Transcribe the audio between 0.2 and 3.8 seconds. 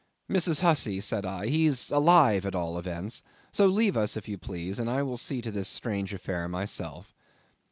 "Mrs. Hussey," said I, "he's alive at all events; so